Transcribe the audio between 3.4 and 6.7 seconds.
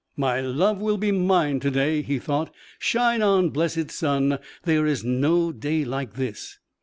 blessed sun! there is no day like this!"